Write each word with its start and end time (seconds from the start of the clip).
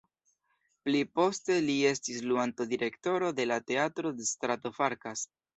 Pli 0.87 1.01
poste 1.19 1.57
li 1.67 1.75
estis 1.91 2.25
luanto-direktoro 2.31 3.31
de 3.41 3.49
la 3.53 3.61
Teatro 3.73 4.17
de 4.19 4.29
strato 4.35 4.77
Farkas. 4.81 5.29